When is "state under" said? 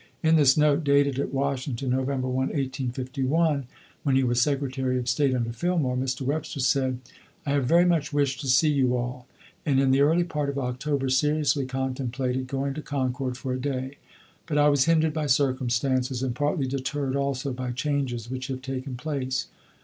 5.07-5.51